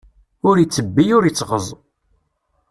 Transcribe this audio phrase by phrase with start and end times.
[0.47, 1.67] Ur ittebbi ur ittɣeẓẓ.